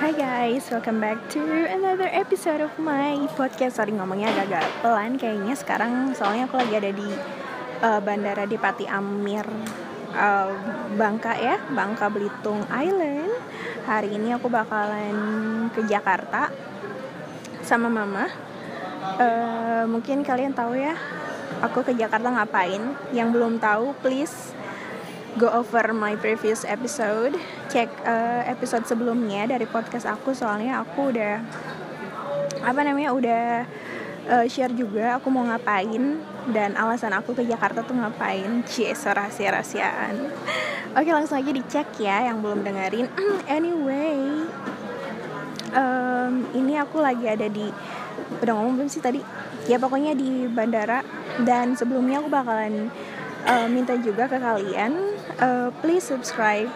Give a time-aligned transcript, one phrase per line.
[0.00, 3.76] Hi guys, welcome back to another episode of my podcast.
[3.76, 7.04] Sorry ngomongnya agak-agak pelan kayaknya sekarang soalnya aku lagi ada di
[7.84, 9.44] uh, bandara di Pati Amir,
[10.16, 10.56] uh,
[10.96, 13.28] Bangka ya, Bangka Belitung Island.
[13.84, 16.48] Hari ini aku bakalan ke Jakarta
[17.60, 18.24] sama mama.
[19.20, 20.96] Uh, mungkin kalian tahu ya,
[21.60, 22.96] aku ke Jakarta ngapain?
[23.12, 24.56] Yang belum tahu, please
[25.38, 27.36] go over my previous episode.
[27.70, 31.44] Cek uh, episode sebelumnya dari podcast aku soalnya aku udah
[32.60, 33.44] apa namanya udah
[34.26, 36.18] uh, share juga aku mau ngapain
[36.50, 38.66] dan alasan aku ke Jakarta tuh ngapain.
[38.66, 40.14] Cie rahasia rahasiaan
[40.98, 43.06] oke langsung aja dicek ya yang belum dengerin.
[43.46, 44.18] Anyway
[45.74, 47.70] um, ini aku lagi ada di
[48.42, 49.20] udah ngomong belum sih tadi?
[49.68, 51.02] Ya pokoknya di bandara.
[51.40, 52.92] Dan sebelumnya aku bakalan
[53.46, 56.68] uh, minta juga ke kalian uh, please subscribe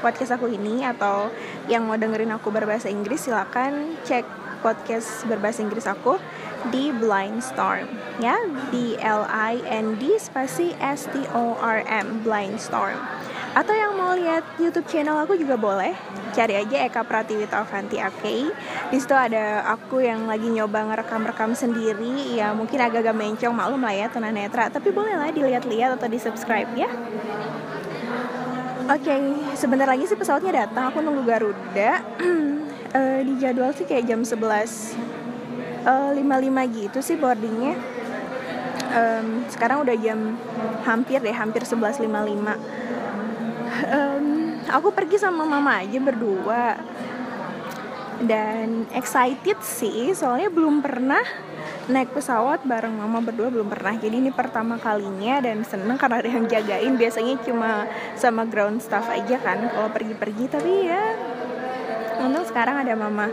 [0.00, 1.32] podcast aku ini atau
[1.66, 4.24] yang mau dengerin aku berbahasa Inggris silakan cek
[4.60, 6.20] podcast berbahasa Inggris aku
[6.72, 7.86] di Blind Storm
[8.18, 8.36] ya.
[8.72, 12.98] B L I N D spasi S T O R M Blind Storm
[13.56, 15.96] atau yang mau lihat YouTube channel aku juga boleh
[16.36, 18.52] cari aja Eka Pratiwita Avanti Oke
[18.92, 23.96] di situ ada aku yang lagi nyoba ngerekam-rekam sendiri ya mungkin agak-agak mencong maklum lah
[23.96, 26.92] ya tunanetra tapi boleh lah dilihat-lihat atau di subscribe ya
[28.86, 29.18] Oke, okay,
[29.58, 30.94] sebentar lagi sih pesawatnya datang.
[30.94, 32.06] Aku nunggu Garuda.
[32.94, 34.38] uh, di jadwal sih kayak jam 11
[35.82, 36.22] uh, 55
[36.70, 37.74] gitu sih boardingnya.
[38.94, 40.38] Um, sekarang udah jam
[40.86, 42.85] hampir deh, hampir 11.55.
[43.84, 46.80] Um, aku pergi sama mama aja berdua.
[48.16, 51.20] Dan excited sih, soalnya belum pernah
[51.86, 53.92] naik pesawat bareng mama berdua belum pernah.
[53.92, 56.96] Jadi ini pertama kalinya dan seneng karena ada yang jagain.
[56.96, 57.84] Biasanya cuma
[58.16, 60.44] sama ground staff aja kan kalau pergi-pergi.
[60.48, 61.02] Tapi ya
[62.24, 63.28] untung sekarang ada mama.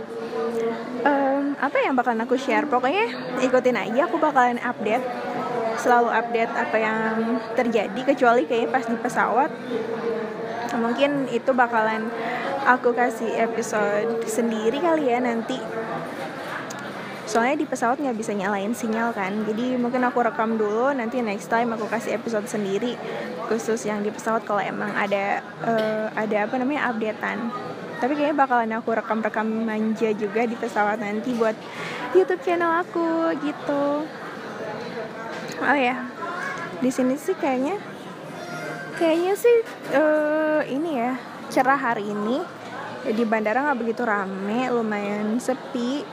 [1.03, 2.67] Um, apa yang bakalan aku share?
[2.67, 3.07] Pokoknya
[3.39, 5.05] ikutin aja aku bakalan update.
[5.79, 9.49] Selalu update apa yang terjadi kecuali kayak pas di pesawat
[10.77, 12.09] mungkin itu bakalan
[12.63, 15.59] aku kasih episode sendiri kali ya nanti.
[17.23, 19.33] Soalnya di pesawat nggak bisa nyalain sinyal kan.
[19.47, 22.93] Jadi mungkin aku rekam dulu nanti next time aku kasih episode sendiri
[23.47, 27.49] khusus yang di pesawat kalau emang ada uh, ada apa namanya updatean.
[27.97, 31.55] Tapi kayaknya bakalan aku rekam-rekam manja juga di pesawat nanti buat
[32.11, 34.03] YouTube channel aku gitu.
[35.63, 36.03] Oh ya
[36.83, 37.79] di sini sih kayaknya
[38.97, 39.57] kayaknya sih
[39.95, 41.13] uh, ini ya
[41.49, 42.41] cerah hari ini.
[43.03, 46.05] Di bandara nggak begitu rame lumayan sepi.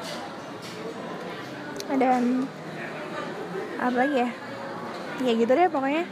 [1.90, 2.46] Dan
[3.78, 4.30] apa lagi ya?
[5.22, 6.04] Ya gitu deh pokoknya.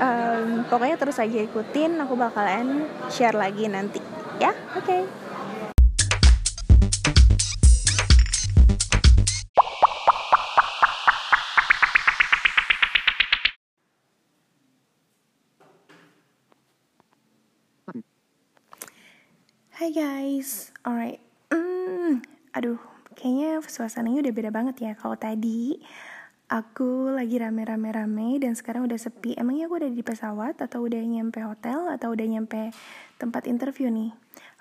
[0.00, 4.00] Um, pokoknya terus aja ikutin aku bakalan share lagi nanti
[4.38, 4.54] ya?
[4.78, 4.86] Oke.
[4.86, 5.29] okay.
[19.80, 21.24] Hai guys, alright.
[21.48, 22.20] Mm,
[22.52, 22.76] aduh,
[23.16, 24.92] kayaknya suasananya udah beda banget ya.
[24.92, 25.80] Kalau tadi
[26.52, 29.40] aku lagi rame-rame-rame dan sekarang udah sepi.
[29.40, 32.76] Emangnya aku udah di pesawat atau udah nyampe hotel atau udah nyampe
[33.16, 34.12] tempat interview nih?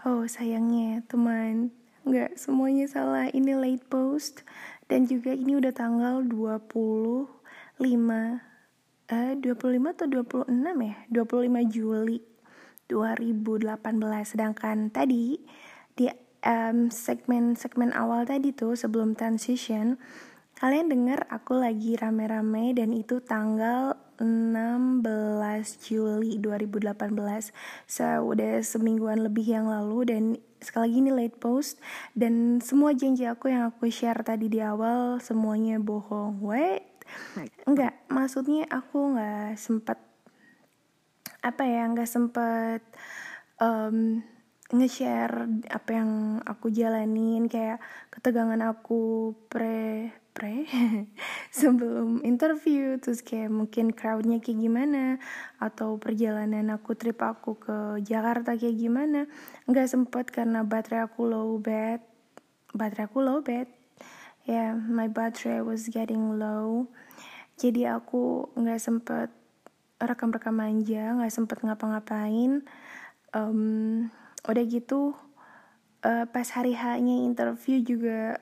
[0.07, 1.75] Oh sayangnya teman.
[2.07, 3.28] Nggak semuanya salah.
[3.28, 4.47] Ini late post
[4.88, 7.28] dan juga ini udah tanggal 25
[9.12, 10.47] eh 25 atau 26
[10.80, 10.96] ya?
[11.12, 12.28] 25 Juli
[12.89, 13.77] 2018
[14.25, 15.38] sedangkan tadi
[15.94, 16.09] di
[16.41, 20.01] um, segmen-segmen awal tadi tuh sebelum transition
[20.59, 25.05] kalian dengar aku lagi rame-rame dan itu tanggal 16
[25.79, 27.16] Juli 2018
[27.88, 30.23] so udah semingguan lebih yang lalu dan
[30.59, 31.79] sekali lagi ini late post.
[32.11, 36.44] Dan semua janji aku yang aku share tadi di awal semuanya bohong.
[36.44, 36.83] Wait
[37.66, 39.97] enggak maksudnya aku nggak sempet
[41.39, 42.81] apa ya nggak sempet
[43.63, 44.23] um,
[44.69, 46.11] nge-share apa yang
[46.45, 47.81] aku jalanin kayak
[48.13, 50.69] ketegangan aku pre pre
[51.59, 55.18] sebelum interview terus kayak mungkin crowdnya kayak gimana
[55.57, 59.25] atau perjalanan aku trip aku ke Jakarta kayak gimana
[59.65, 62.06] nggak sempet karena baterai aku low bed
[62.77, 63.80] baterai aku low bed
[64.50, 66.89] ya yeah, my battery was getting low.
[67.62, 69.30] Jadi aku nggak sempet
[70.00, 72.63] rekam-rekam manja nggak sempet ngapa-ngapain
[73.36, 74.07] um,
[74.48, 75.12] udah gitu
[76.07, 78.40] uh, pas hari hanya interview juga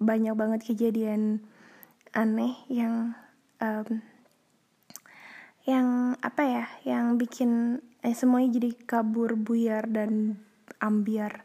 [0.00, 1.44] banyak banget kejadian
[2.16, 3.12] aneh yang
[3.60, 4.00] um,
[5.64, 10.36] yang apa ya yang bikin eh, semuanya jadi kabur buyar dan
[10.80, 11.44] ambiar.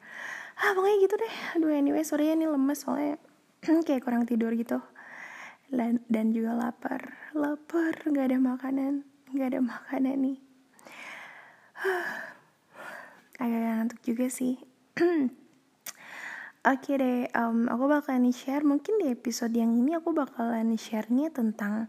[0.59, 1.35] Ah pokoknya gitu deh.
[1.55, 3.15] Aduh anyway sorry ya ini lemes soalnya
[3.87, 4.83] kayak kurang tidur gitu.
[5.71, 7.15] Dan, dan juga lapar.
[7.31, 10.39] Lapar nggak ada makanan nggak ada makanan nih
[13.41, 14.57] agak ngantuk juga sih
[16.59, 21.31] Oke okay deh, um, aku bakalan share mungkin di episode yang ini aku bakalan share-nya
[21.31, 21.87] tentang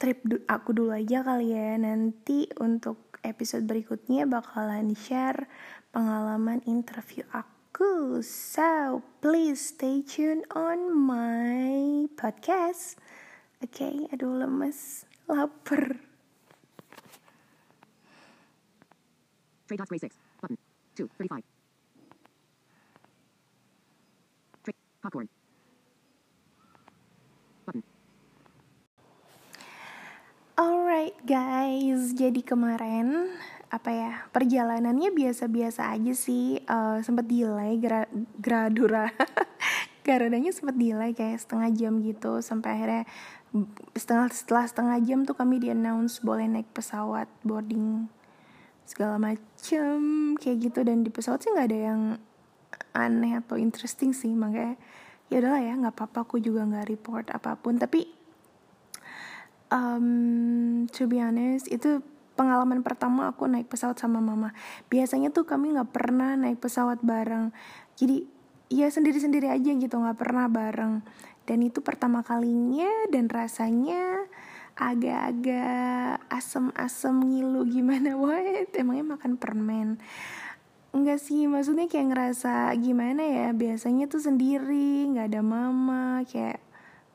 [0.00, 1.76] trip du aku dulu aja kali ya.
[1.76, 5.44] Nanti untuk episode berikutnya bakalan share
[5.92, 8.24] pengalaman interview aku.
[8.24, 12.96] So, please stay tuned on my podcast.
[13.60, 16.11] Oke, okay, aduh lemes, lapar.
[19.72, 20.12] Trade dots 6
[20.44, 20.56] button.
[21.00, 21.40] 2 35
[25.00, 25.28] Popcorn.
[27.64, 27.82] Button.
[30.60, 33.32] Alright guys, jadi kemarin
[33.72, 36.60] apa ya perjalanannya biasa-biasa aja sih.
[36.68, 38.04] Uh, sempet delay gra
[38.36, 39.08] gradura.
[40.06, 42.44] Garadanya sempet delay kayak setengah jam gitu.
[42.44, 43.08] Sampai akhirnya
[43.96, 48.12] setengah setelah setengah jam tuh kami di announce boleh naik pesawat boarding
[48.92, 50.84] segala macem kayak gitu.
[50.84, 52.02] Dan di pesawat sih nggak ada yang
[52.92, 54.36] aneh atau interesting sih.
[54.36, 54.76] Makanya
[55.32, 56.28] ya udahlah ya nggak apa-apa.
[56.28, 57.80] Aku juga nggak report apa pun.
[57.80, 58.04] Tapi
[59.72, 62.04] um, to be honest itu
[62.36, 64.52] pengalaman pertama aku naik pesawat sama mama.
[64.92, 67.52] Biasanya tuh kami nggak pernah naik pesawat bareng.
[67.96, 68.28] Jadi
[68.72, 71.00] ya sendiri-sendiri aja gitu nggak pernah bareng.
[71.42, 74.30] Dan itu pertama kalinya dan rasanya
[74.76, 80.00] agak-agak asem-asem ngilu gimana what emangnya makan permen.
[80.92, 86.60] Enggak sih, maksudnya kayak ngerasa gimana ya Biasanya tuh sendiri, nggak ada mama Kayak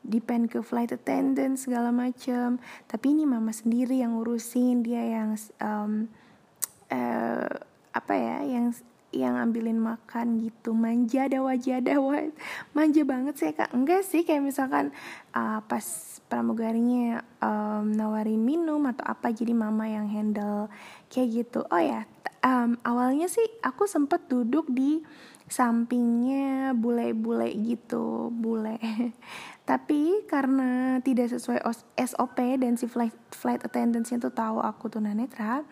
[0.02, 2.58] depend ke flight attendant segala macem.
[2.90, 6.10] Tapi ini mama sendiri yang ngurusin Dia yang um,
[9.08, 10.76] Yang ambilin makan gitu.
[10.76, 11.96] Manja ada wajah ada
[12.76, 13.72] manja banget sih kak.
[13.72, 14.92] Enggak sih kayak misalkan
[15.32, 15.84] uh, pas
[16.28, 20.68] pramugarinya um, nawarin minum atau apa jadi mama yang handle
[21.08, 21.64] kayak gitu.
[21.72, 22.04] Oh ya
[22.44, 25.02] um, awalnya sih aku sempet duduk di
[25.48, 28.76] sampingnya bule-bule gitu bule.
[29.68, 31.60] Tapi karena tidak sesuai
[31.96, 35.64] SOP dan si flight flight attendants-nya tuh tahu aku tuh nanetra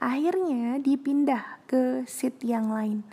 [0.00, 3.06] akhirnya dipindah ke seat yang lain.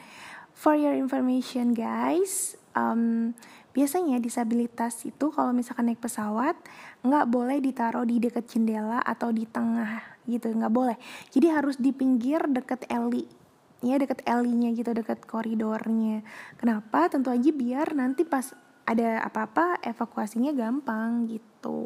[0.58, 3.36] For your information guys um,
[3.78, 6.58] biasanya disabilitas itu kalau misalkan naik pesawat
[7.06, 10.98] nggak boleh ditaruh di dekat jendela atau di tengah gitu nggak boleh.
[11.30, 13.30] Jadi harus di pinggir deket Eli
[13.86, 16.26] ya deket Elinya gitu deket koridornya.
[16.58, 17.06] Kenapa?
[17.14, 18.50] Tentu aja biar nanti pas
[18.88, 21.86] ada apa-apa evakuasinya gampang gitu.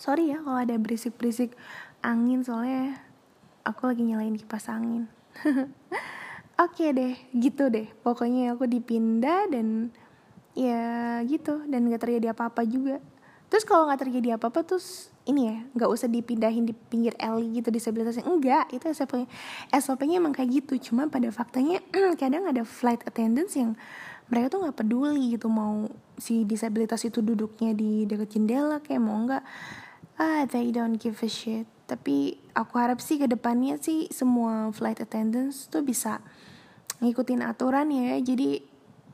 [0.00, 1.52] Sorry ya kalau ada berisik-berisik
[2.00, 3.04] angin soalnya
[3.64, 5.08] aku lagi nyalain kipas angin.
[6.64, 7.90] Oke deh gitu deh.
[8.04, 9.90] Pokoknya aku dipindah dan
[10.54, 11.64] ya gitu.
[11.66, 13.02] Dan gak terjadi apa-apa juga.
[13.50, 17.70] Terus kalau nggak terjadi apa-apa terus ini ya nggak usah dipindahin di pinggir alley gitu
[17.70, 19.30] disabilitasnya enggak itu SOP
[19.70, 20.90] SOP-nya emang kayak gitu.
[20.90, 21.78] Cuma pada faktanya
[22.20, 23.78] kadang ada flight attendants yang
[24.26, 25.86] mereka tuh nggak peduli gitu mau
[26.18, 29.44] si disabilitas itu duduknya di dekat jendela kayak mau nggak.
[30.18, 35.04] Ah they don't give a shit tapi aku harap sih ke depannya sih semua flight
[35.04, 36.24] attendants tuh bisa
[37.04, 38.16] ngikutin aturan ya.
[38.24, 38.64] Jadi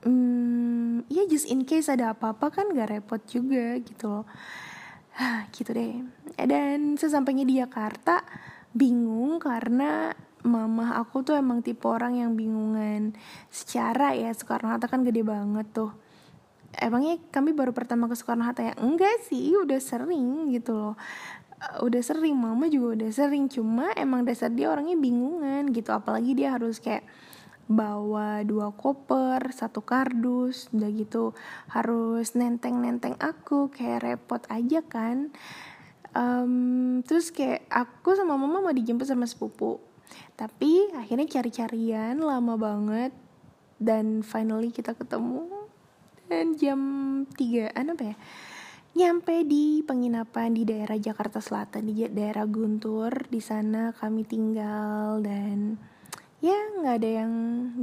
[0.07, 4.27] hmm, ya just in case ada apa-apa kan gak repot juga gitu loh.
[5.51, 6.07] Gitu deh.
[6.39, 8.23] Dan sesampainya di Jakarta
[8.71, 13.19] bingung karena mama aku tuh emang tipe orang yang bingungan
[13.51, 14.31] secara ya.
[14.31, 15.91] Soekarno Hatta kan gede banget tuh.
[16.71, 18.79] Emangnya kami baru pertama ke Soekarno Hatta ya?
[18.79, 20.95] Enggak sih udah sering gitu loh
[21.61, 23.47] uh, udah sering mama juga udah sering.
[23.53, 25.93] Cuma emang dasar dia orangnya bingungan gitu.
[25.93, 27.05] Apalagi dia harus kayak
[27.71, 31.37] bawa dua koper, satu kardus, udah gitu.
[31.71, 35.31] Harus nenteng-nenteng aku kayak repot aja kan.
[36.11, 39.79] Um, terus kayak aku sama mama mau dijemput sama sepupu,
[40.35, 43.15] tapi akhirnya cari-carian lama banget.
[43.81, 45.47] Dan finally kita ketemu.
[46.29, 46.81] Dan jam
[47.35, 48.17] tigaan apa ya
[48.91, 55.79] nyampe di penginapan di daerah Jakarta Selatan di daerah Guntur di sana kami tinggal dan
[56.43, 57.33] ya nggak ada yang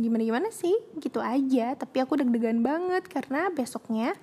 [0.03, 1.77] gimana gimana sih gitu aja.
[1.79, 4.17] Tapi aku deg-degan banget karena besoknya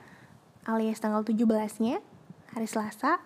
[0.68, 1.40] alias tanggal 17
[1.80, 2.04] nya
[2.52, 3.18] hari Selasa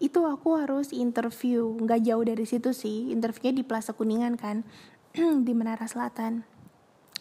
[0.00, 1.76] itu aku harus interview.
[1.84, 4.64] Nggak jauh dari situ sih interviewnya di Plaza Kuningan kan
[5.46, 6.48] di Menara Selatan.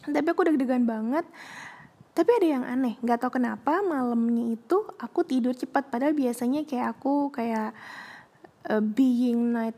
[0.01, 1.27] Tapi aku deg-degan banget
[2.11, 6.99] tapi ada yang aneh nggak tahu kenapa malamnya itu aku tidur cepat padahal biasanya kayak
[6.99, 7.71] aku kayak
[8.67, 9.77] uh, being night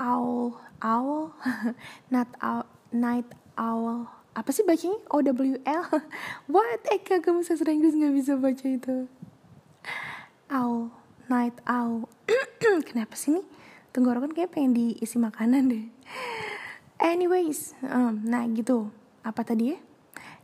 [0.00, 1.32] owl owl?
[2.12, 4.08] Not owl night owl.
[4.36, 5.00] Apa sih bacanya?
[5.08, 5.84] L?
[6.52, 6.82] What?
[6.92, 8.96] Eka kamu sastra Inggris nggak bisa baca itu.
[10.52, 10.92] Owl
[11.32, 12.08] night owl.
[12.88, 13.46] Kenapa sih nih?
[13.96, 15.86] Tenggorokan kayak pengen diisi makanan deh.
[17.00, 18.92] Anyways um, nah gitu.
[19.24, 19.78] Apa tadi ya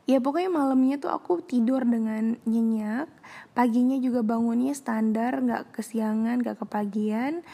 [0.07, 3.07] ya pokoknya malamnya tuh aku tidur dengan nyenyak
[3.55, 7.47] paginya juga bangunnya standar nggak kesiangan nggak kepagian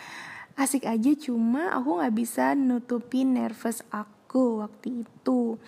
[0.57, 5.61] asik aja cuma aku nggak bisa nutupin nervous aku waktu itu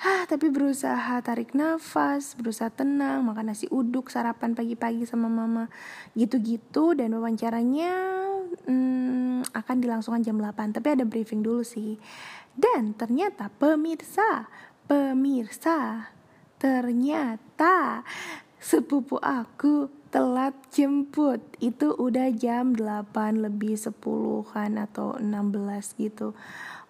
[0.00, 5.68] Hah, tapi berusaha tarik nafas, berusaha tenang, makan nasi uduk, sarapan pagi-pagi sama mama,
[6.16, 6.96] gitu-gitu.
[6.96, 7.92] Dan wawancaranya
[8.64, 12.00] hmm, akan dilangsungkan jam 8, tapi ada briefing dulu sih.
[12.56, 14.48] Dan ternyata pemirsa,
[14.90, 16.10] pemirsa,
[16.58, 18.02] ternyata
[18.58, 21.38] sepupu aku telat jemput.
[21.62, 26.34] Itu udah jam 8 lebih 10-an atau 16 gitu.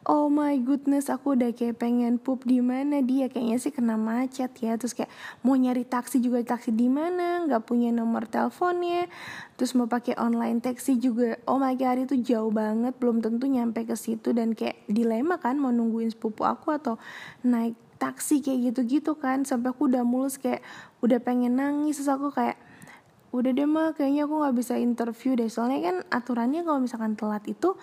[0.09, 2.49] Oh my goodness aku udah kayak pengen pup.
[2.49, 3.29] Di mana dia?
[3.29, 4.81] Kayaknya sih kena macet ya.
[4.81, 5.13] Terus kayak
[5.45, 7.45] mau nyari taksi juga taksi di mana?
[7.45, 9.13] Nggak punya nomor teleponnya.
[9.61, 11.37] Terus mau pakai online taksi juga.
[11.45, 12.97] Oh my god itu jauh banget.
[12.97, 14.33] Belum tentu nyampe ke situ.
[14.33, 16.97] Dan kayak dilema kan mau nungguin sepupu aku atau
[17.45, 20.65] naik taksi kayak gitu-gitu kan sampai aku udah mulus kayak
[21.05, 22.57] udah pengen nangis terus aku kayak
[23.31, 27.45] udah deh mah kayaknya aku nggak bisa interview deh soalnya kan aturannya kalau misalkan telat
[27.47, 27.77] itu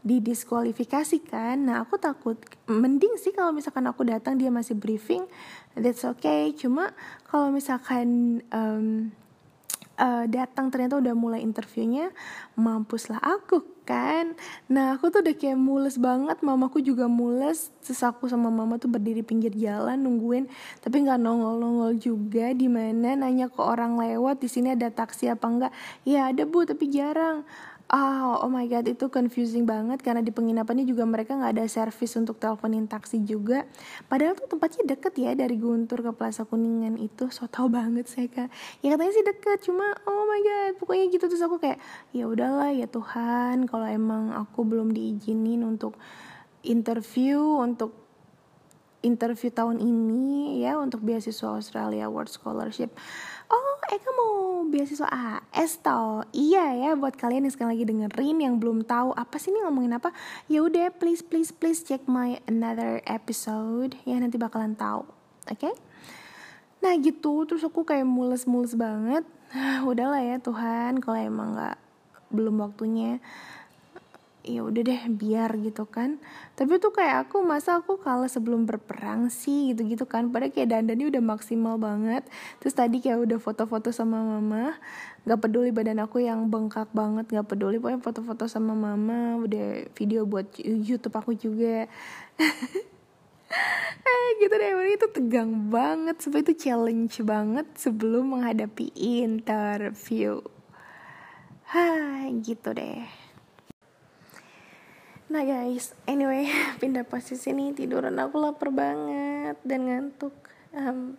[0.00, 1.68] didiskualifikasikan.
[1.68, 5.28] Nah, aku takut mending sih kalau misalkan aku datang dia masih briefing,
[5.76, 6.56] that's okay.
[6.56, 6.96] Cuma
[7.28, 9.12] kalau misalkan um,
[10.00, 12.08] uh, datang ternyata udah mulai interviewnya,
[12.56, 14.32] mampuslah aku kan.
[14.72, 17.68] Nah, aku tuh udah kayak mules banget, mamaku juga mules.
[17.84, 20.48] Terus aku sama mama tuh berdiri pinggir jalan nungguin,
[20.80, 25.46] tapi nggak nongol-nongol juga di mana nanya ke orang lewat di sini ada taksi apa
[25.46, 25.72] enggak.
[26.08, 27.44] Ya ada bu, tapi jarang
[27.90, 32.14] Oh, oh my god itu confusing banget karena di penginapannya juga mereka nggak ada service
[32.14, 33.66] untuk teleponin taksi juga.
[34.06, 37.26] Padahal tuh tempatnya deket ya dari Guntur ke Plaza Kuningan itu.
[37.34, 38.46] So tau banget saya kak.
[38.86, 41.82] Ya katanya sih deket cuma oh my god pokoknya gitu terus aku kayak
[42.14, 45.98] ya udahlah ya Tuhan kalau emang aku belum diizinin untuk
[46.62, 47.90] interview untuk
[49.02, 52.92] interview tahun ini ya untuk beasiswa Australia World Scholarship
[53.50, 56.22] oh Eka mau beasiswa AS tau?
[56.30, 59.98] Iya ya buat kalian yang sekarang lagi dengerin yang belum tahu apa sih ini ngomongin
[59.98, 60.14] apa?
[60.46, 63.98] Ya udah please please please check my another episode.
[64.06, 65.04] Ya nanti bakalan tahu
[65.50, 65.58] oke?
[65.58, 65.74] Okay?
[66.80, 69.26] nah gitu terus aku kayak mules-mules banget.
[69.90, 71.76] Udahlah ya Tuhan kalau emang nggak
[72.30, 73.18] belum waktunya
[74.56, 76.18] ya udah deh biar gitu kan.
[76.58, 80.34] Tapi tuh kayak aku masa aku kalah sebelum berperang sih gitu gitu kan.
[80.34, 82.26] Pada kayak dandannya udah maksimal banget.
[82.58, 84.74] Terus tadi kayak udah foto-foto sama mama
[85.20, 87.78] nggak peduli badan aku yang bengkak banget nggak peduli.
[87.78, 91.86] Pokoknya foto-foto sama mama udah video buat YouTube aku juga.
[94.00, 94.94] Eh gitu deh.
[94.94, 96.22] Itu tegang banget.
[96.22, 100.38] Sebab itu challenge banget sebelum menghadapi interview.
[101.70, 103.19] Hah, gitu deh.
[105.30, 106.50] Nah guys, anyway,
[106.82, 110.34] pindah posisi nih tiduran aku lapar banget dan ngantuk.
[110.74, 111.14] Um,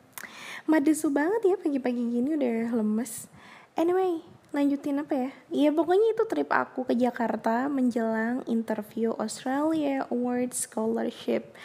[0.67, 3.31] madesu banget ya pagi-pagi gini udah lemes.
[3.79, 4.19] Anyway,
[4.51, 5.29] lanjutin apa ya?
[5.47, 11.55] Iya pokoknya itu trip aku ke Jakarta menjelang interview Australia Award Scholarship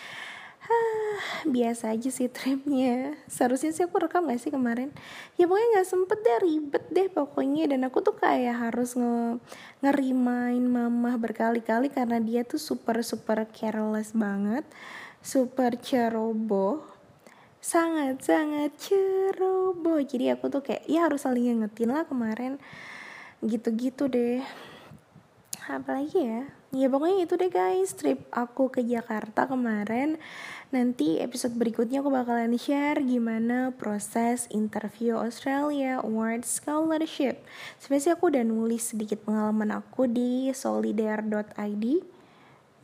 [1.54, 3.14] Biasa aja sih tripnya.
[3.30, 4.90] Seharusnya sih aku rekam gak sih kemarin?
[5.38, 7.70] Ya pokoknya gak sempet deh ribet deh pokoknya.
[7.70, 9.40] Dan aku tuh kayak harus nge
[9.84, 14.66] ngerimain mama berkali-kali Karena dia tuh super super careless banget.
[15.22, 16.82] Super ceroboh.
[17.62, 19.98] Sangat sangat ceroboh.
[20.02, 22.58] Jadi aku tuh kayak ya harus saling ngingetin lah kemarin.
[23.42, 24.42] Gitu-gitu deh.
[25.66, 26.42] Apalagi ya
[26.76, 27.96] ya pokoknya itu deh guys.
[27.96, 30.20] Trip aku ke Jakarta kemarin.
[30.68, 37.40] Nanti episode berikutnya aku bakalan share gimana proses interview Australia Award Scholarship.
[37.80, 41.84] Sebenarnya aku udah nulis sedikit pengalaman aku di solidar.id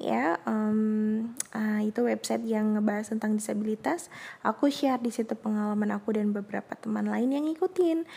[0.02, 4.11] ya um, uh, itu website yang ngebahas tentang disabilitas.
[4.42, 8.08] Aku share di situ pengalaman aku dan beberapa teman lain yang ngikutin.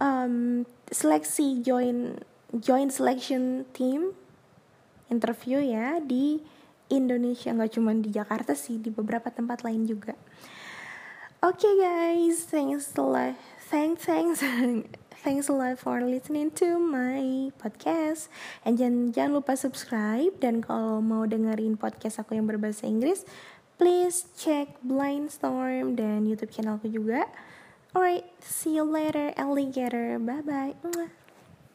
[0.00, 2.20] Um, seleksi join
[2.56, 4.16] join selection team
[5.10, 6.40] interview ya di
[6.88, 7.52] Indonesia.
[7.52, 10.14] Nggak cuma di Jakarta sih di beberapa tempat lain juga.
[11.44, 12.48] Oke okay, guys.
[12.48, 13.36] Thanks a lot
[13.70, 14.42] thanks thanks
[15.22, 18.26] thanks a lot for listening to my podcast.
[18.66, 20.34] And jangan jangan lupa subscribe.
[20.42, 23.22] Dan kalau mau dengerin podcast aku yang berbahasa Inggris
[23.78, 27.30] please check Blindstorm dan YouTube channelku juga.
[27.94, 30.74] Alright see you later alligator bye bye